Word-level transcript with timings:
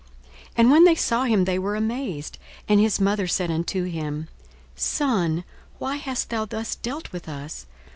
42:002:048 0.21 0.31
And 0.57 0.71
when 0.71 0.83
they 0.85 0.95
saw 0.95 1.23
him, 1.25 1.45
they 1.45 1.59
were 1.59 1.75
amazed: 1.75 2.39
and 2.67 2.79
his 2.79 2.99
mother 2.99 3.27
said 3.27 3.51
unto 3.51 3.83
him, 3.83 4.29
Son, 4.75 5.43
why 5.77 5.97
hast 5.97 6.31
thou 6.31 6.43
thus 6.45 6.73
dealt 6.73 7.11
with 7.11 7.29
us? 7.29 7.67